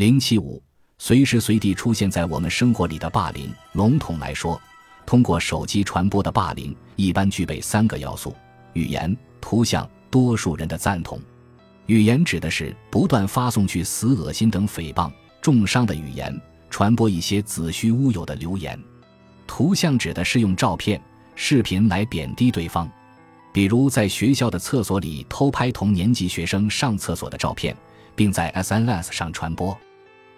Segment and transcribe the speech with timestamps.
[0.00, 0.62] 零七五，
[0.96, 4.58] 随时随地出现在我们生活里的霸凌，笼统来说，
[5.04, 8.34] 通过手机传播的霸凌一般具备三个要素：
[8.72, 11.20] 语言、图像、多数人的赞同。
[11.84, 16.34] 语言指的是不断发送去死、恶心等诽谤、重伤的语言，
[16.70, 18.78] 传播一些子虚乌有的流言；
[19.46, 20.98] 图像指的是用照片、
[21.34, 22.90] 视频来贬低对方，
[23.52, 27.76] 比如在学校的厕所里偷拍同年级学生上厕所的照片，
[28.16, 29.78] 并在 SNS 上传播。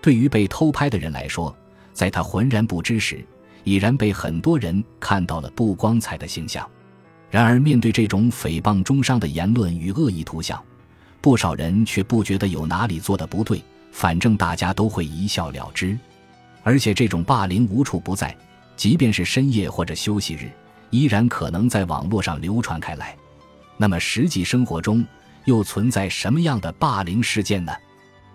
[0.02, 1.56] 对于被偷拍的人来说，
[1.94, 3.24] 在他浑然不知时，
[3.62, 6.68] 已然被很多人看到了不光彩的形象。
[7.30, 10.62] 然而，面对这种诽谤中伤的言论与恶意图像，
[11.20, 13.62] 不少人却不觉得有哪里做的不对，
[13.92, 15.96] 反正大家都会一笑了之。
[16.64, 18.36] 而且这种霸凌无处不在，
[18.76, 20.50] 即便是深夜或者休息日，
[20.90, 23.16] 依然可能在网络上流传开来。
[23.76, 25.04] 那么实际生活中
[25.44, 27.72] 又存在什么样的霸凌事件呢？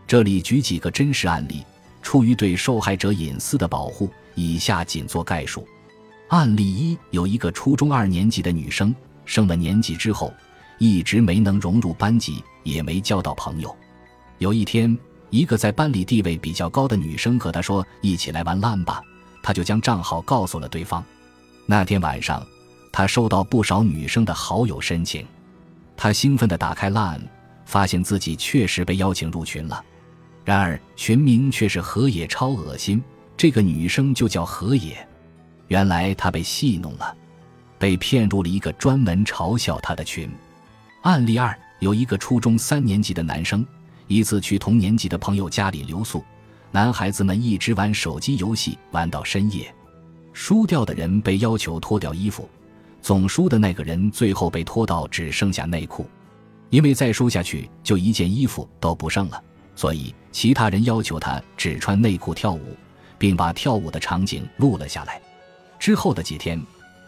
[0.07, 1.63] 这里举几个真实案例，
[2.01, 5.67] 出于对受害者隐私的保护，以下仅做概述。
[6.29, 10.33] 案例一：有一个初中二年级的女生，升了年级之后，
[10.77, 12.43] 一直没能融入班级。
[12.67, 13.73] 也没交到朋友。
[14.39, 14.95] 有一天，
[15.29, 19.01] 一个在班里地位比较高的女生和他说：“一起来玩烂吧。”
[19.41, 21.01] 他就将账号告诉了对方。
[21.65, 22.45] 那天晚上，
[22.91, 25.25] 他收到不少女生的好友申请。
[25.95, 27.21] 他兴奋地打开烂，
[27.65, 29.81] 发现自己确实被邀请入群了。
[30.47, 33.03] 然而群名却是河野超恶心，
[33.35, 35.05] 这个女生就叫河野。
[35.67, 37.13] 原来她被戏弄了，
[37.77, 40.31] 被骗入了一个专门嘲笑她的群。
[41.01, 41.53] 案例二。
[41.79, 43.63] 有一个初中三年级的男生，
[44.07, 46.23] 一次去同年级的朋友家里留宿，
[46.71, 49.71] 男孩子们一直玩手机游戏，玩到深夜。
[50.31, 52.49] 输掉的人被要求脱掉衣服，
[53.01, 56.09] 总输的那个人最后被拖到只剩下内裤，
[56.69, 59.43] 因为再输下去就一件衣服都不剩了，
[59.77, 62.75] 所以其他人要求他只穿内裤跳舞，
[63.17, 65.21] 并把跳舞的场景录了下来。
[65.79, 66.59] 之后的几天，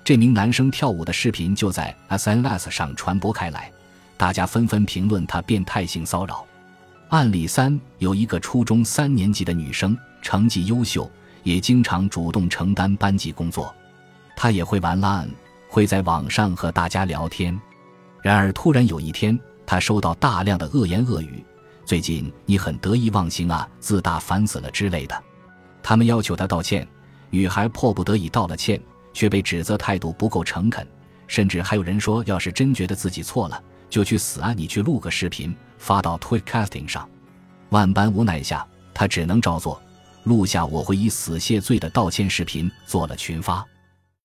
[0.03, 3.72] 这名男生跳舞的视频就在 SNS 上传播开来。
[4.16, 6.46] 大家纷纷评论他变态性骚扰。
[7.09, 11.09] 案例三：有一个初中三年级的女生，成绩优秀，
[11.41, 13.74] 也经常主动承担班级工作。
[14.36, 15.25] 她也会玩拉
[15.68, 17.59] 会在网上和大家聊天。
[18.22, 21.44] 然而，突然有一天，她收到大量的恶言恶语
[21.89, 25.23] ：“最近你很得意忘形啊，自大烦死了之类的。”
[25.81, 26.88] 他们要求她道歉，
[27.31, 28.79] 女孩迫不得已道了歉，
[29.11, 30.88] 却被指责态度不够诚恳，
[31.25, 33.59] 甚至还有人说，要是真觉得自己错了。
[33.89, 34.53] 就去死啊！
[34.53, 37.09] 你去录个视频发到 Twitcasting 上。
[37.69, 38.63] 万般无奈下，
[38.94, 39.81] 他只能照做，
[40.25, 43.66] 录下我会以死谢罪的道歉视频，做了群发。